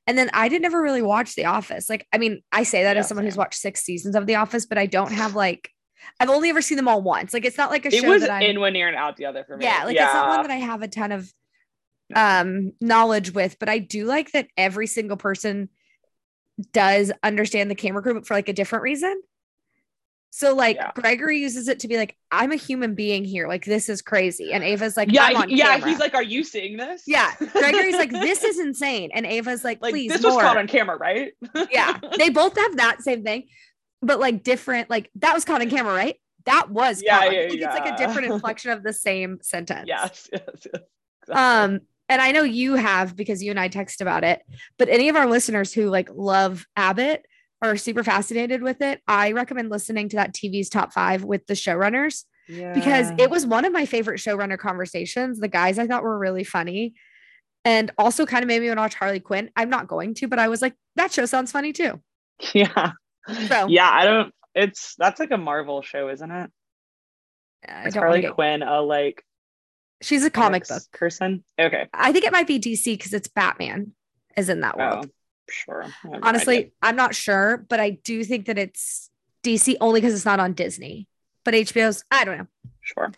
[0.06, 1.88] And then i did never really watch the office.
[1.88, 4.34] Like i mean i say that Yeah, as someone who's watched six seasons of the
[4.36, 5.70] office but i don't have like
[6.18, 7.32] i've only ever seen them all once.
[7.34, 9.16] Like it's not like a It show was that i'm in one ear and out
[9.16, 9.64] the other for me.
[9.64, 11.32] yeah like it's not one that i have a ton of
[12.16, 15.68] um knowledge with but i do like that every single person
[16.72, 19.20] does understand the camera crew but for like a different reason
[20.31, 20.93] so like Yeah.
[20.95, 24.53] gregory uses it to be like i'm a human being here like this is crazy
[24.53, 25.73] and ava's like yeah, yeah.
[25.77, 25.88] camera.
[25.90, 29.83] He's like, "Are you seeing this?" yeah gregory's like this is insane and ava's like,
[29.83, 30.35] like please this more.
[30.37, 31.33] was caught on camera, right?
[31.71, 33.49] yeah they both have that same thing
[34.03, 36.16] but like different like that was caught on camera right
[36.47, 39.87] that was Yeah, caught on- yeah, it's like a different inflection of the same sentence
[39.88, 40.83] yes, yes, yes.
[41.23, 41.35] exactly.
[41.35, 44.43] um and i know you have because you and i text about it
[44.79, 47.27] but any of our listeners who like love abbott
[47.62, 51.55] are super fascinated with it i recommend listening to that tv's top five with the
[51.55, 52.25] showrunners
[52.75, 56.42] because it was one of my favorite showrunner conversations the guys i thought were really
[56.44, 56.94] funny
[57.64, 60.27] and also kind of made me want to watch harley quinn i'm not going to
[60.27, 62.01] but i was like that show sounds funny too
[62.55, 62.92] yeah,
[63.49, 63.90] So- yeah.
[63.90, 64.35] I don't.
[64.55, 66.51] It's that's like a Marvel show, isn't it?
[67.68, 69.23] i don't Harley get- Quinn a like
[70.03, 71.44] she's a comic book person?
[71.61, 71.87] Okay.
[71.92, 73.92] i think it might be dc because it's batman
[74.37, 75.11] is in that world Oh,
[75.50, 75.82] sure.
[75.82, 79.10] Have no honestly i'm not sure but i do think that it's
[79.42, 81.06] dc only because it's not on disney
[81.44, 82.46] but hbo's i don't know
[82.94, 83.12] Sure.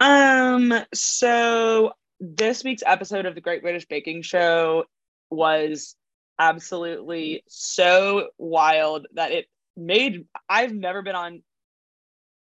[0.00, 4.84] Um, so this week's episode of the Great British Baking Show
[5.30, 5.96] was
[6.38, 11.42] absolutely so wild that it made I've never been on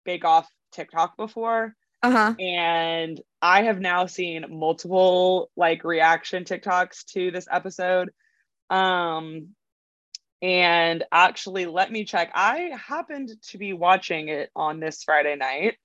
[0.04, 7.30] Bake Off TikTok before uh-huh and I have now seen multiple like reaction TikToks to
[7.30, 8.10] this episode.
[8.70, 9.48] Um
[10.42, 12.31] and actually let me check.
[12.35, 15.76] I happened to be watching it on this Friday night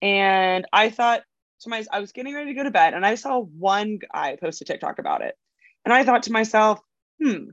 [0.00, 1.22] and I thought
[1.60, 4.36] to my I was getting ready to go to bed and I saw one guy
[4.36, 5.36] post a TikTok about it.
[5.84, 6.80] And I thought to myself,
[7.22, 7.50] hmm,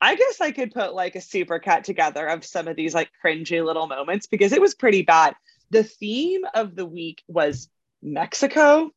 [0.00, 3.10] I guess I could put like a super cut together of some of these like
[3.24, 5.34] cringy little moments because it was pretty bad.
[5.70, 7.68] The theme of the week was
[8.02, 8.90] Mexico,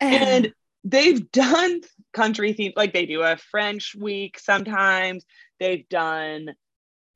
[0.00, 0.52] and
[0.84, 1.80] they've done
[2.12, 5.24] country themes like they do a French week sometimes.
[5.60, 6.54] They've done,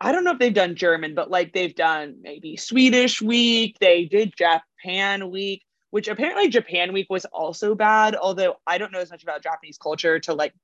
[0.01, 3.77] I don't know if they've done German, but like they've done maybe Swedish week.
[3.81, 8.15] They did Japan week, which apparently Japan week was also bad.
[8.15, 10.55] Although I don't know as much about Japanese culture to like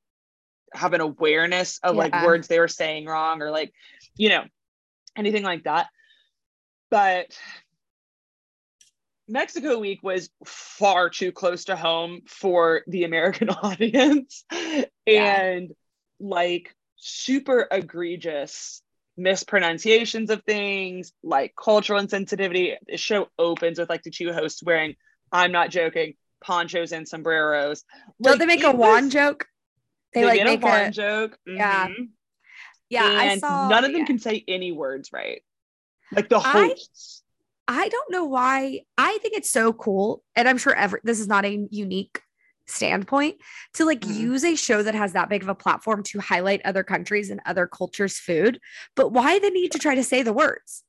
[0.75, 3.73] have an awareness of like words they were saying wrong or like,
[4.17, 4.45] you know,
[5.17, 5.89] anything like that.
[6.91, 7.37] But
[9.33, 14.45] Mexico week was far too close to home for the American audience.
[15.07, 15.41] Yeah.
[15.43, 15.73] And
[16.21, 18.83] like super egregious
[19.17, 22.77] mispronunciations of things, like cultural insensitivity.
[22.87, 24.97] The show opens with like the two hosts wearing,
[25.33, 26.15] I'm not joking,
[26.45, 27.85] ponchos and sombreros.
[28.21, 29.47] don't Like, they make a wand was- joke
[30.13, 31.39] they, They, like make a a, joke.
[31.47, 31.89] yeah.
[31.89, 32.09] mhm.
[32.91, 34.07] yeah i and saw none of them yeah.
[34.07, 35.43] can say any words right.
[36.15, 37.22] Like the hosts.
[37.22, 37.22] I
[37.69, 38.83] don't know why.
[38.99, 40.23] I think it's so cool.
[40.37, 42.21] And I'm sure every this is not a unique
[42.67, 43.37] standpoint
[43.75, 44.15] to like Mhm.
[44.15, 47.41] use a show that has that big of a platform to highlight other countries and
[47.45, 48.61] other cultures' food.
[48.95, 50.85] But why the need to try to say the words?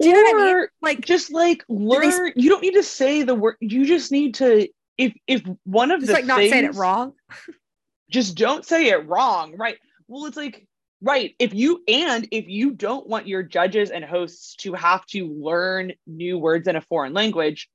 [0.00, 0.66] Do you know what I mean?
[0.82, 4.34] Like just like they learn you don't need to say the word you just need
[4.36, 7.14] to if if one of just the like not saying it wrong.
[8.10, 10.66] just don't say it wrong right well it's like
[11.04, 11.34] right.
[11.38, 15.92] If you and if you don't want your judges and hosts to have to learn
[16.06, 17.68] new words in a foreign language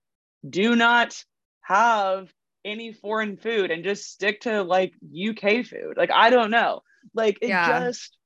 [0.49, 1.23] do not
[1.61, 2.33] have
[2.65, 4.93] any foreign food and just stick to like
[5.29, 5.95] uk food.
[5.97, 6.81] Like i don't know.
[7.13, 7.79] Like it Yeah.
[7.79, 8.17] just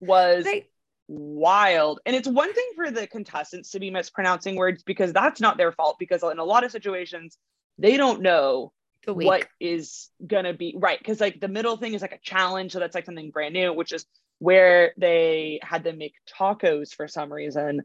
[0.00, 0.68] was They,
[1.08, 2.00] wild.
[2.06, 5.72] And it's one thing for the contestants to be mispronouncing words because that's not their
[5.72, 7.38] fault because in a lot of situations
[7.78, 8.72] they don't know
[9.06, 12.72] what is going to be right because like the middle thing is like a challenge.
[12.72, 14.06] So that's like something brand new which is
[14.38, 17.82] where they had them make tacos for some reason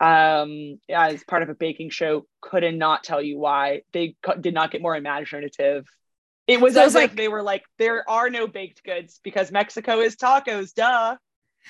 [0.00, 4.52] um as part of a baking show couldn't not tell you why they co- did
[4.54, 5.86] not get more imaginative
[6.48, 9.52] it was So as if like- they were like there are no baked goods because
[9.52, 11.16] mexico is tacos duh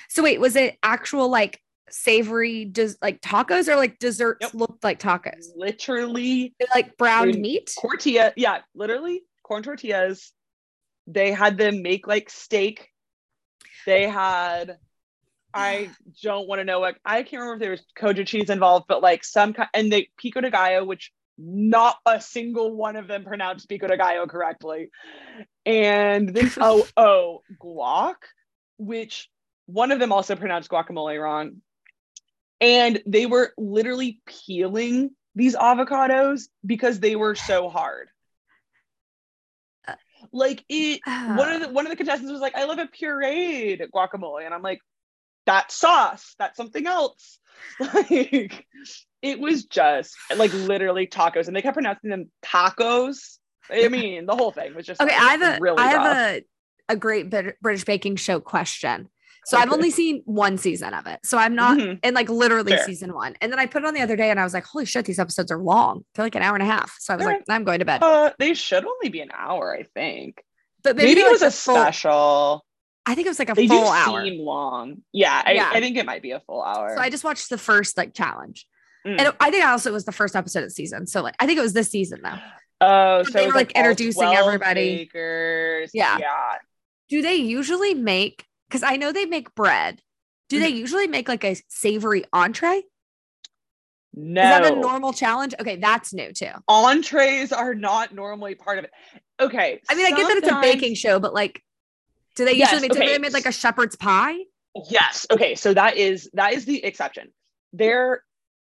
[0.09, 4.53] So wait, was it actual like savory des- like tacos or like desserts Yep.
[4.55, 5.49] looked like tacos?
[5.55, 7.71] literally like browned meat?
[7.79, 10.31] tortilla yeah literally corn tortillas
[11.05, 12.89] they had them make like steak
[13.85, 14.77] They had
[15.53, 15.89] I
[16.23, 19.03] don't want to know what I can't remember if there was Cotija cheese involved, but
[19.03, 23.23] like some kind and they pico de gallo, which not a single one of them
[23.23, 24.89] pronounced pico de gallo correctly.
[25.65, 28.15] And then oh oh guac,
[28.77, 29.29] which
[29.65, 31.61] one of them also pronounced guacamole wrong.
[32.59, 38.09] And they were literally peeling these avocados because they were so hard.
[40.31, 43.89] Like it one of the one of the contestants was like, I love a pureed
[43.93, 44.45] guacamole.
[44.45, 44.79] And I'm like,
[45.45, 46.35] that's sauce.
[46.39, 47.39] That's something else.
[47.79, 48.65] Like
[49.21, 53.37] it was just like literally tacos, and they kept pronouncing them tacos.
[53.71, 55.11] I mean, the whole thing was just okay.
[55.11, 56.17] like, I have a really I have rough.
[56.17, 56.45] a
[56.89, 57.29] a great
[57.61, 59.09] British baking show question.
[59.45, 61.19] So I've only seen one season of it.
[61.23, 61.99] So I'm not Mhm.
[62.03, 62.85] in like literally Fair.
[62.85, 63.35] season one.
[63.41, 65.05] And then I put it on the other day and I was like, holy shit,
[65.05, 66.05] these episodes are long.
[66.15, 66.95] They're like an hour and a half.
[66.99, 67.33] So I was Fair.
[67.35, 68.01] like, I'm going to bed.
[68.03, 70.41] Uh, they should only be an hour, I think.
[70.83, 72.65] But Maybe, they're, it was like, a full- special.
[73.05, 74.25] I think it was like a They full hour.
[74.27, 75.01] long.
[75.11, 75.69] Yeah, I, Yeah.
[75.73, 76.95] I think it might be a full hour.
[76.95, 78.65] So I just watched the first like challenge.
[79.05, 79.19] Mm.
[79.19, 81.05] And I think also it was the first episode of the season.
[81.07, 82.37] So like I think it was this season though.
[82.79, 85.09] oh, so it were, was, like, introducing everybody.
[85.93, 86.17] Yeah.
[86.17, 86.57] yeah.
[87.09, 90.01] Do they usually make because I know they make bread.
[90.49, 90.77] Do they mm.
[90.77, 92.81] usually make like a savory entree?
[94.15, 95.53] No, Is that a normal challenge?
[95.59, 96.49] Okay, that's new too.
[96.67, 98.91] entrees are not normally part of it.
[99.39, 101.61] Okay, I mean, I get that it's a baking show, but like,
[102.35, 102.91] do they Yes, usually make?
[102.93, 103.13] Do okay.
[103.13, 104.37] they make like a shepherd's pie?
[104.89, 105.27] Yes.
[105.29, 105.53] Okay.
[105.53, 107.29] So that is that is the exception.
[107.73, 108.23] Their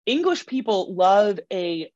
[0.04, 1.90] English people love a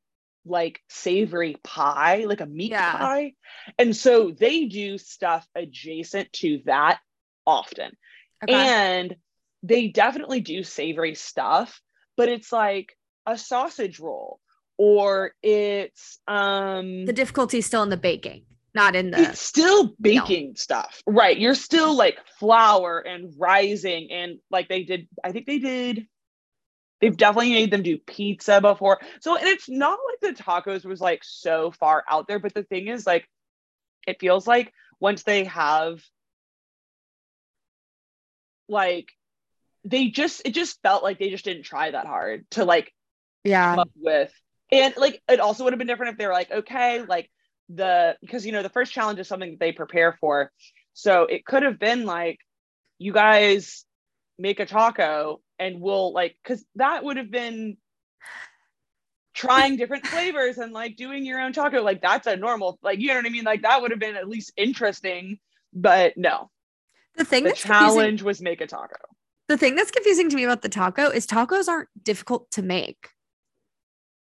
[0.45, 2.97] like savory pie, like a meat Yeah.
[2.97, 3.33] pie.
[3.77, 6.99] And so they do stuff adjacent to that
[7.45, 7.91] often.
[8.43, 8.53] Okay.
[8.53, 9.15] And
[9.63, 11.81] they definitely do savory stuff,
[12.15, 14.39] but it's like a sausage roll
[14.79, 19.19] or it's um the difficulty is still in the baking, not in the.
[19.21, 25.07] it's still baking stuff right you're still like flour and rising and like they did
[25.23, 26.07] i think they did
[27.01, 31.01] they've definitely made them do pizza before so and it's not like the tacos was
[31.01, 33.27] like so far out there but the thing is like
[34.07, 36.01] it feels like once they have
[38.69, 39.09] like
[39.85, 42.93] they just it just felt like they just didn't try that hard to like
[43.43, 43.69] Yeah.
[43.69, 44.31] come up with.
[44.71, 47.29] And like it also would have been different if they were like okay like
[47.69, 50.51] the because you know the first challenge is something that they prepare for.
[50.93, 52.39] So it could have been like
[52.97, 53.85] you guys
[54.37, 57.77] make a taco and we'll like because that would have been
[59.33, 61.81] trying different flavors and like doing your own taco.
[61.81, 63.43] Like that's a normal like you know what i mean?
[63.45, 65.39] Like that would have been at least interesting
[65.73, 66.49] but no
[67.17, 68.95] The thing the that's challenge was make a taco
[69.47, 73.09] the thing that's confusing to me about the taco is tacos aren't difficult to make.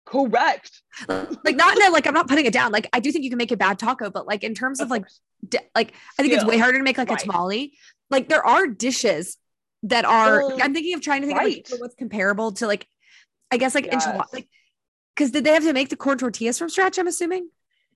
[0.06, 2.72] correct Like not no, like I'm not putting it down.
[2.72, 4.86] Like I do think you can make a bad taco, but like in terms of,
[4.88, 5.04] Of like
[5.48, 7.22] di- like I think it's way harder to make like Right.
[7.22, 7.74] a tamale.
[8.10, 9.38] Like there are dishes
[9.84, 10.50] that are.
[10.62, 12.88] I'm thinking of trying to think of like, what's comparable to like,
[13.52, 14.16] I guess like enchilada.
[14.24, 14.34] Yes.
[14.34, 14.48] Like,
[15.16, 16.98] because did they have to make the corn tortillas from scratch?
[16.98, 17.50] I'm assuming.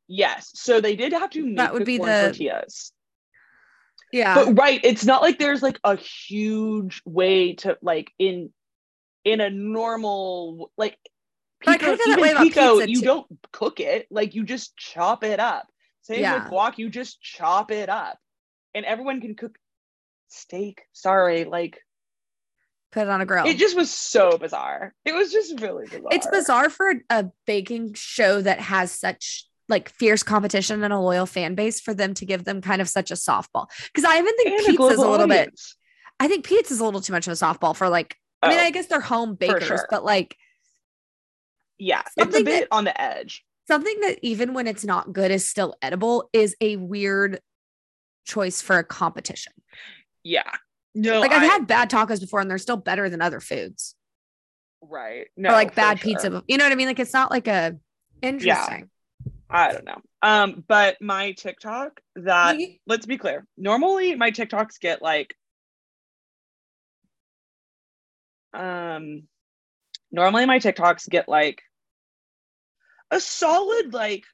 [0.08, 2.92] yes so they did have to make That would the be corn the- tortillas
[4.12, 4.36] Yeah.
[4.36, 8.52] but right it's not like there's like a huge way to like in
[9.24, 10.98] in a normal like
[11.62, 13.06] pico, that even pico you too.
[13.06, 15.68] don't cook it like you just chop it up
[16.02, 16.44] same Yeah.
[16.44, 18.18] with guac you just chop it up
[18.74, 19.56] and everyone can cook
[20.30, 21.80] steak sorry like
[22.92, 23.46] Put it on a grill.
[23.46, 27.94] it just was so bizarre it was just really bizarre it's bizarre for a baking
[27.94, 32.26] show that has such like fierce competition and a loyal fan base for them to
[32.26, 33.68] give them kind of such a softball.
[33.86, 35.60] Because I even think And a pizza's a little bit.
[36.20, 38.16] I think pizza's a little too much of a softball for like.
[38.44, 39.88] I mean, Oh, I guess they're home bakers, sure.
[39.90, 40.36] but like
[41.80, 45.32] yeah it's a bit that- on the edge something that even when it's not good
[45.32, 47.40] is still edible is a weird
[48.26, 49.52] choice for a competition.
[50.24, 50.44] yeah
[50.94, 53.96] no like I've I- had bad tacos before and they're still better than other foods.
[54.84, 56.12] right no or like bad sure.
[56.12, 56.44] pizza.
[56.48, 56.88] You know what I mean?
[56.88, 57.78] Like it's not like a
[58.22, 58.91] interesting.
[59.52, 60.02] I don't know.
[60.22, 63.46] Um, but my TikTok that You- let's be clear.
[63.58, 65.36] Normally my TikToks get like
[68.54, 69.24] um
[70.12, 71.62] normally my TikToks get like
[73.10, 74.26] a solid like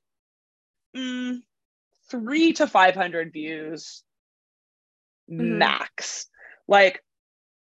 [0.95, 1.39] mm,
[2.09, 4.03] three to five hundred views
[5.29, 5.57] Mhm.
[5.57, 6.27] max.
[6.67, 7.03] Like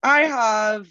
[0.03, 0.87] I have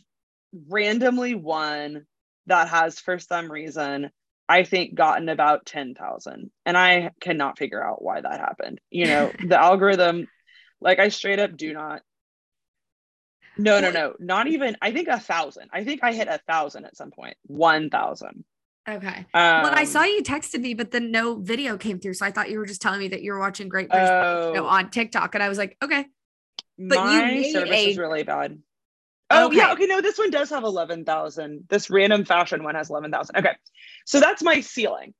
[0.67, 2.05] randomly one
[2.47, 4.11] that has for some reason
[4.47, 8.79] I think gotten about 10,000 and I cannot figure out why that happened.
[8.89, 10.27] You know, the algorithm
[10.81, 12.01] like I straight up do not
[13.57, 14.13] No, no, no.
[14.19, 15.69] Not even I think a thousand.
[15.71, 17.37] I think I hit a thousand at some point.
[17.47, 18.43] 1,000.
[18.89, 19.25] Okay.
[19.33, 22.15] Um, when I saw you texted me, but then no video came through.
[22.15, 24.65] So I thought you were just telling me that you were watching Great British Oh.
[24.65, 25.35] On TikTok.
[25.35, 26.05] And I was like, okay.
[26.77, 28.59] But you My made service a- is really bad.
[29.33, 29.71] Oh yeah, Okay.
[29.73, 29.85] okay.
[29.87, 31.65] No, this one does have eleven thousand.
[31.69, 33.37] This random fashion one has eleven thousand.
[33.37, 33.55] Okay,
[34.05, 35.13] so that's my ceiling.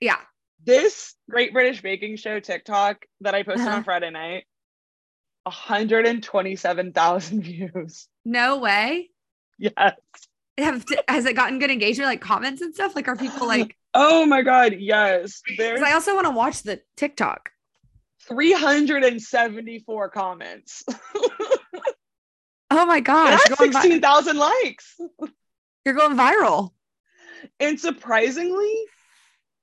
[0.00, 0.18] Yeah.
[0.64, 3.76] This Great British Baking Show TikTok that I posted Uh-huh.
[3.78, 4.44] on Friday night,
[5.42, 8.08] one hundred and twenty-seven thousand views.
[8.24, 9.10] No way.
[9.58, 9.72] Yes.
[10.58, 12.94] Have has it gotten good engagement, like comments and stuff?
[12.96, 13.76] Like, are people like?
[13.96, 15.40] Oh my god, yes.
[15.46, 17.50] Because I also want to watch the TikTok.
[18.26, 20.82] three hundred and seventy-four comments.
[22.70, 24.98] Oh my gosh, has you're vi- sixteen thousand likes.
[25.84, 26.70] you're going viral.
[27.60, 28.84] And surprisingly,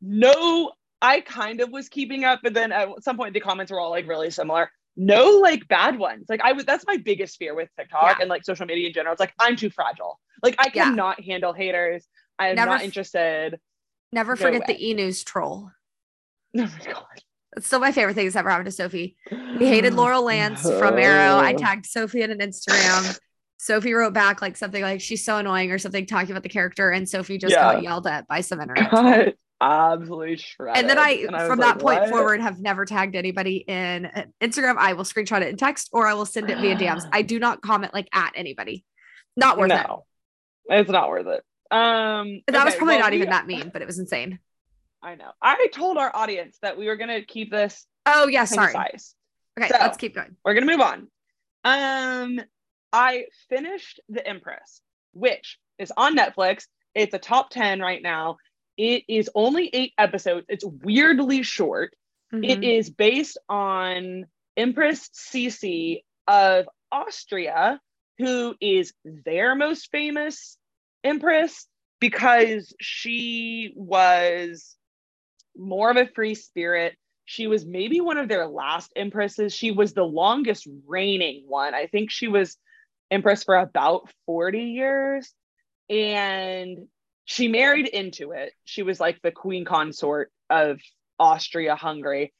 [0.01, 3.79] no, I kind of was keeping up, but then at some point the comments were
[3.79, 4.69] all like really similar.
[4.95, 6.25] No, like bad ones.
[6.29, 8.15] Like I was that's my biggest fear with TikTok Yeah.
[8.21, 9.13] and like social media in general.
[9.13, 10.19] It's like I'm too fragile.
[10.43, 10.85] Like I Yeah.
[10.85, 12.05] cannot handle haters.
[12.37, 13.59] I am Never not interested.
[14.11, 14.73] Never No forget way.
[14.75, 15.71] the e news troll.
[16.57, 17.21] Oh my god.
[17.57, 19.17] It's still my favorite thing that's ever happened to Sophie.
[19.29, 21.37] We hated Laurel Lance from Arrow.
[21.37, 23.19] I tagged Sophie in an Instagram.
[23.57, 26.89] Sophie wrote back like something like she's so annoying or something talking about the character,
[26.91, 27.73] and Sophie just Yeah.
[27.73, 28.89] got yelled at by some internet.
[28.89, 30.79] God, absolutely shredded.
[30.79, 33.57] And then I, And was from like, that point "What?" forward, have never tagged anybody
[33.57, 34.09] in
[34.41, 34.77] Instagram.
[34.77, 37.07] I will screenshot it in text or I will send it via DMs.
[37.11, 38.83] I do not comment like at anybody.
[39.37, 39.75] Not worth it.
[39.75, 40.05] no,
[40.69, 41.43] it's not worth it.
[41.69, 44.39] Um, That was probably well, not we- even that mean, but it was insane.
[45.03, 45.31] I know.
[45.41, 48.73] I told our audience that we were gonna keep this Oh yeah, sorry.
[48.75, 50.35] Okay, So- let's keep going.
[50.45, 51.07] we're gonna move on.
[51.63, 52.41] Um,
[52.93, 54.81] I finished The Empress,
[55.13, 56.65] which is on Netflix.
[56.95, 58.37] It's a top 10 right now.
[58.77, 60.45] It is only eight episodes.
[60.49, 61.93] It's weirdly short.
[62.33, 62.63] It Mhm.
[62.79, 64.25] is based on
[64.57, 67.79] Empress Sisi of Austria,
[68.17, 70.57] who is their most famous
[71.03, 71.67] empress
[71.99, 74.77] because she was
[75.57, 76.95] more of a free spirit.
[77.25, 79.53] She was maybe one of their last empresses.
[79.53, 81.73] She was the longest reigning one.
[81.73, 82.57] I think she was
[83.09, 85.31] empress for about 40 years.
[85.89, 86.87] And
[87.25, 88.53] she married into it.
[88.63, 90.79] She was like the queen consort of
[91.19, 92.33] Austria Hungary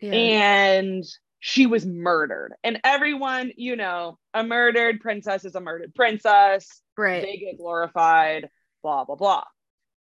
[0.00, 0.12] Yeah.
[0.12, 1.04] and
[1.38, 2.54] she was murdered.
[2.64, 6.66] And everyone, you know, a murdered princess is a murdered princess.
[6.96, 7.22] right.
[7.22, 8.48] They get glorified,
[8.82, 9.44] blah, blah, blah.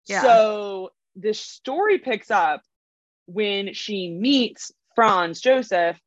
[0.07, 0.23] Yeah.
[0.23, 2.63] So the story picks up
[3.27, 5.99] when she meets Franz Joseph,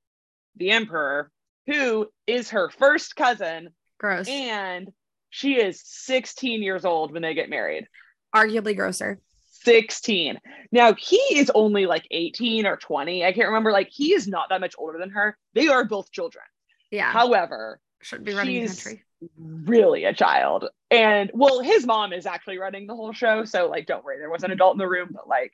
[0.56, 1.32] the emperor,
[1.68, 4.28] who is her first cousin, Gross.
[4.28, 4.92] and
[5.30, 7.88] she is 16 years old when they get married.
[8.36, 9.20] Arguably grosser.
[9.64, 10.40] 16.
[10.72, 13.24] Now he is only like 18 or 20.
[13.26, 13.72] I can't remember.
[13.72, 15.38] Like he is not that much older than her.
[15.54, 16.44] They are both children.
[16.92, 17.12] Yeah.
[17.12, 19.04] However, Shouldn't be running the country.
[19.38, 20.66] really a child.
[20.94, 23.46] And well, his mom is actually running the whole show.
[23.46, 25.52] So like, don't worry, there was an adult in the room, but like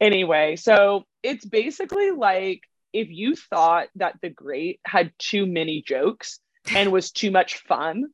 [0.00, 2.60] anyway, so it's basically like
[2.92, 6.40] if you thought that the great had too many jokes
[6.74, 8.06] and was too much fun,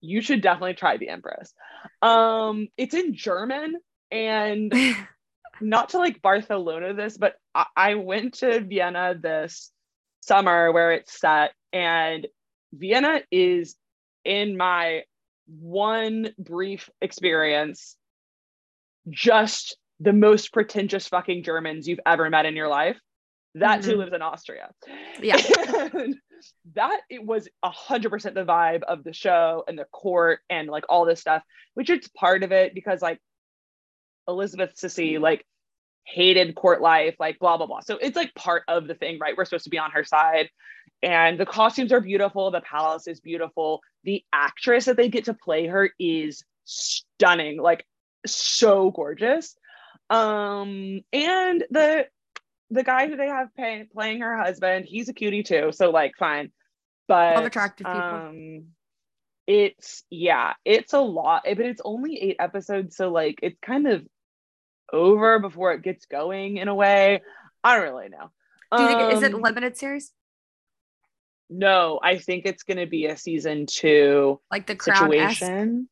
[0.00, 1.52] you should definitely try the Empress.
[2.00, 3.76] Um, it's in German
[4.10, 4.72] and
[5.60, 9.72] not to like Barcelona this, but I, I went to Vienna this
[10.20, 12.26] summer where it's set, and
[12.72, 13.74] Vienna is
[14.24, 15.02] in my
[15.48, 17.96] one brief experience
[19.08, 22.98] just the most pretentious fucking Germans you've ever met in your life.
[23.54, 23.98] That too Mhm.
[23.98, 24.70] lives in Austria.
[25.20, 25.36] Yeah.
[25.94, 26.16] And
[26.74, 30.68] that it was a hundred percent the vibe of the show and the court and
[30.68, 31.42] like all this stuff,
[31.74, 33.18] which it's part of it because like
[34.28, 35.44] Elizabeth Sisi like
[36.04, 37.80] hated court life, like blah blah blah.
[37.80, 39.36] So it's like part of the thing, right?
[39.36, 40.48] We're supposed to be on her side.
[41.02, 43.80] And the costumes are beautiful, the palace is beautiful.
[44.04, 47.86] The actress that they get to play her is stunning, like
[48.26, 49.54] so gorgeous.
[50.10, 52.06] Um, and the
[52.70, 56.12] the guy who they have pay, playing her husband, he's a cutie too, so like
[56.18, 56.50] fine.
[57.06, 58.00] But Love attractive people.
[58.00, 58.64] um
[59.46, 64.06] it's yeah, it's a lot, but it's only eight episodes, so like it's kind of
[64.92, 67.22] over before it gets going in a way.
[67.64, 68.30] I don't really know.
[68.76, 70.12] Do you think is it Um, limited series?
[71.50, 75.88] No, I think it's gonna be a season two Like the crown situation.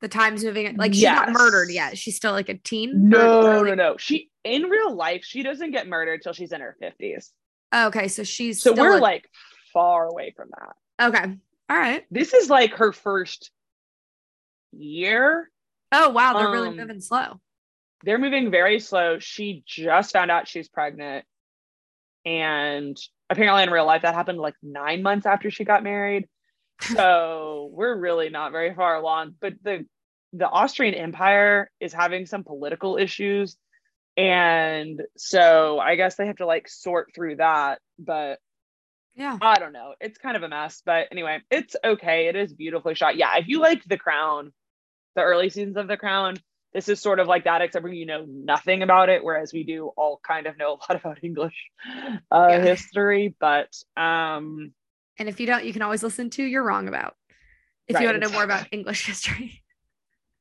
[0.00, 1.96] the time's moving like she's not murdered yet.
[1.98, 3.08] She's still like a teen.
[3.08, 3.96] No, no, no.
[3.96, 7.30] She in real life, she doesn't get murdered till she's in her 50s.
[7.72, 9.28] Oh, okay, so she's So we're a- like
[9.72, 11.08] far away from that.
[11.08, 11.36] okay.
[11.68, 12.04] All right.
[12.10, 13.50] This is like her first
[14.72, 15.50] year.
[15.92, 17.40] Oh wow, they're really Um, moving slow.
[18.04, 19.18] They're moving very slow.
[19.18, 21.24] She just found out she's pregnant.
[22.24, 22.96] And
[23.30, 26.28] apparently in real life that happened like 9 months after she got married.
[26.80, 29.86] So, we're really not very far along, but the
[30.32, 33.56] the Austrian Empire is having some political issues.
[34.16, 38.38] And so I guess they have to like sort through that, but
[39.14, 39.38] Yeah.
[39.40, 39.94] I don't know.
[40.00, 42.28] It's kind of a mess, but anyway, it's okay.
[42.28, 43.16] It is beautifully shot.
[43.16, 44.52] Yeah, if you liked The Crown,
[45.14, 46.36] the early seasons of The Crown,
[46.74, 49.64] this is sort of like that, except for you know nothing about it, whereas we
[49.64, 51.54] do all kind of know a lot about English
[52.30, 52.62] uh, Yeah.
[52.62, 53.34] history.
[53.38, 54.72] But um,
[55.18, 57.14] And if you don't, you can always listen to You're Wrong About
[57.88, 58.66] if you want to know more about.
[58.72, 59.62] English history.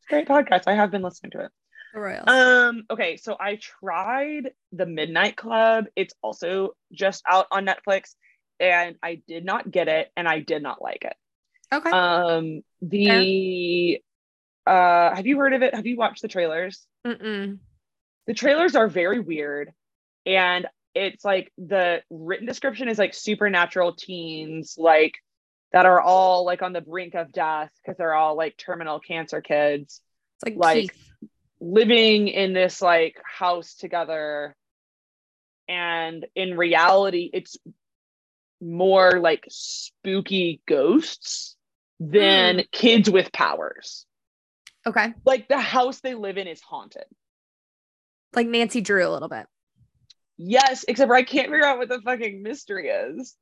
[0.10, 0.64] great podcast.
[0.68, 1.52] I have been listening to it.
[1.94, 2.28] The Royals.
[2.28, 5.86] Um, okay, so I tried the Midnight Club.
[5.96, 8.16] It's also just out on Netflix,
[8.60, 11.16] and I did not get it, and I did not like it.
[11.74, 11.90] okay.
[11.92, 14.02] Um, the
[14.66, 15.76] uh, have you heard of it?
[15.76, 16.86] Have you watched the trailers?
[17.06, 17.60] Mm-mm.
[18.28, 19.72] The trailers are very weird,
[20.26, 25.16] and it's like the written description is like supernatural teens, like
[25.72, 29.42] that are all like on the brink of death because they're all like terminal cancer
[29.42, 30.00] kids
[30.38, 31.30] It's like, Like, Keith.
[31.60, 34.56] living in this like house together
[35.68, 37.58] and in reality it's
[38.62, 41.58] more like spooky ghosts
[42.00, 44.06] than kids with powers
[44.88, 45.14] Okay.
[45.26, 47.06] like the house they live in is haunted
[48.36, 49.48] Like Nancy Drew a little bit.
[50.38, 53.36] yes except for i can't figure out what the fucking mystery is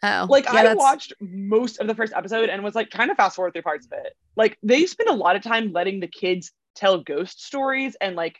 [0.00, 0.26] Oh.
[0.30, 3.16] like yeah, i that's- watched most of the first episode and was like trying to
[3.16, 6.06] fast forward through parts of it like they spend a lot of time letting the
[6.06, 8.38] kids tell ghost stories and like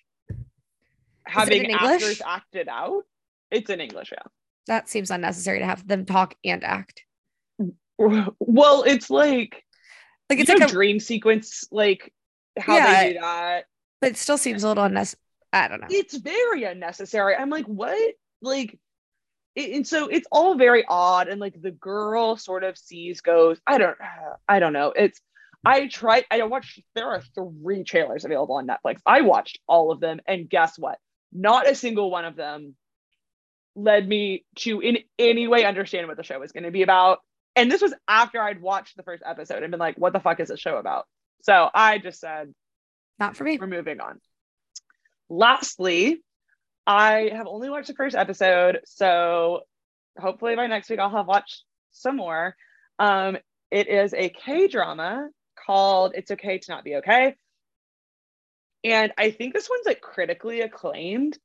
[1.27, 3.03] having actors act it out
[3.51, 4.23] it's in english yeah
[4.69, 7.03] That seems unnecessary to have them talk and act.
[7.99, 9.65] well it's like
[10.31, 12.13] Like it's like a, dream sequence like
[12.59, 13.03] how Yeah.
[13.05, 13.65] they do that.
[14.01, 15.21] But it still seems a little unnecessary.
[15.53, 15.87] I don't know.
[15.91, 17.35] it's very unnecessary.
[17.35, 18.15] I'm like what?
[18.43, 18.79] Like
[19.57, 23.59] it, and so it's all very odd and like the girl sort of sees goes
[23.67, 23.97] i don't
[24.49, 24.93] i don't know.
[24.95, 25.21] It's
[25.65, 28.99] i tried i watched there are three trailers available on netflix.
[29.07, 30.99] I watched all of them and guess what?
[31.33, 32.77] Not a single one of them
[33.75, 37.19] led me to in any way understand what the show was going to be about.
[37.57, 40.39] And this was after i'd watched the first episode and been like what the fuck
[40.41, 41.07] is this show about
[41.43, 42.53] so i just said
[43.19, 43.59] Not for me.
[43.61, 44.21] we're moving on.
[45.31, 46.23] Lastly,
[46.87, 49.61] I have only watched the first episode, so
[50.19, 52.57] hopefully by next week I'll have watched some more.
[52.99, 53.37] Um,
[53.71, 55.29] it is a K drama
[55.67, 57.35] called It's Okay to Not Be Okay.
[58.85, 61.37] And I think this one's like critically acclaimed.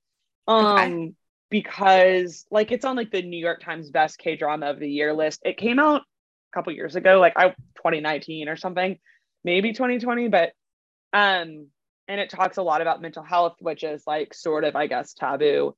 [0.48, 1.14] Um Okay.
[1.50, 5.14] because like it's on like the New York Times best K drama of the year
[5.14, 5.42] list.
[5.44, 8.98] It came out a couple years ago, like I 2019 or something,
[9.44, 10.52] maybe 2020, but
[11.14, 11.68] um
[12.08, 15.14] and it talks a lot about mental health which is like sort of i guess
[15.14, 15.76] taboo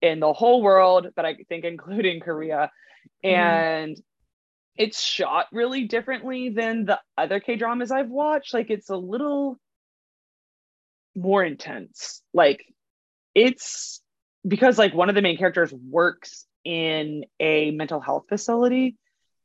[0.00, 2.70] in the whole world but i think including korea
[3.24, 3.66] Mhm.
[3.84, 4.02] and
[4.76, 9.58] it's shot really differently than the other k dramas i've watched like it's a little
[11.16, 12.64] more intense like
[13.34, 14.00] it's
[14.46, 18.96] because like one of the main characters works in a mental health facility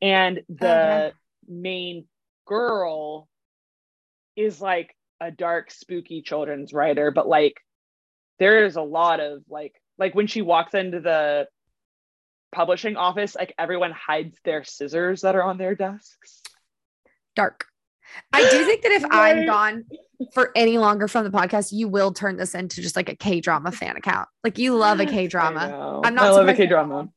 [0.01, 1.11] and the Okay.
[1.47, 2.05] main
[2.45, 3.27] girl
[4.35, 7.55] is like a dark spooky children's writer but like
[8.39, 11.47] there is a lot of like like when she walks into the
[12.51, 16.41] publishing office like everyone hides their scissors that are on their desks
[17.35, 17.65] Dark.
[18.31, 19.85] I do think that if I'm gone
[20.33, 23.41] for any longer from the podcast, you will turn this into just like a K
[23.41, 24.29] drama fan account.
[24.43, 26.01] Like you love a K drama.
[26.03, 27.09] I'm not I love a K drama.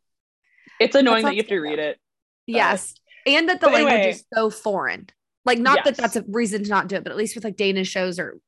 [0.81, 1.99] It's annoying that you have to read it.
[2.47, 2.95] Yes.
[3.27, 5.09] And that the language is so foreign.
[5.47, 7.57] Like, not that that's a reason to not do it, but at least with like
[7.57, 8.39] Danish shows or,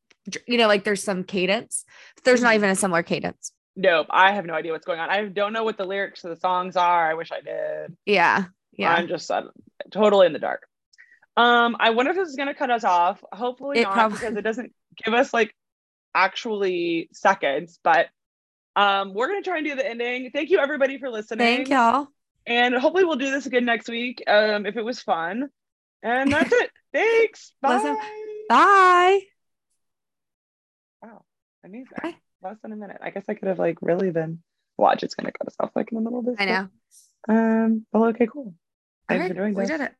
[0.46, 1.84] you know, like there's some cadence.
[2.24, 2.56] There's not Mhm.
[2.56, 3.52] even a similar cadence.
[3.76, 5.08] Nope, I have no idea what's going on.
[5.08, 7.10] I don't know what the lyrics to the songs are.
[7.10, 7.96] I wish I did.
[8.04, 8.44] Yeah.
[8.72, 8.92] Yeah.
[8.92, 9.44] I'm just uh,
[9.92, 10.66] totally in the dark.
[11.36, 13.22] Um, I wonder if this is gonna cut us off.
[13.32, 14.72] Hopefully It not, prob- because it doesn't
[15.04, 15.54] give us like
[16.14, 17.78] actually seconds.
[17.84, 18.08] But
[18.76, 20.30] um, we're gonna try and do the ending.
[20.32, 21.38] Thank you everybody for listening.
[21.38, 22.08] Thank y'all.
[22.46, 24.22] And hopefully we'll do this again next week.
[24.26, 25.48] Um, if it was fun.
[26.02, 26.70] And that's it.
[26.92, 27.52] Thanks.
[27.60, 27.74] Bye.
[27.76, 27.96] Listen-
[28.48, 29.20] Bye.
[31.02, 31.24] Wow,
[31.64, 31.86] amazing.
[32.02, 32.16] Bye.
[32.42, 32.98] Less than a minute.
[33.02, 34.42] I guess I could have like really been.
[34.76, 36.36] Watch, it's gonna cut us off like in the middle of this.
[36.38, 36.68] I know.
[37.28, 37.86] Um.
[37.92, 38.54] Well, okay, cool.
[39.10, 39.70] All Thanks for doing We this.
[39.70, 39.92] did it.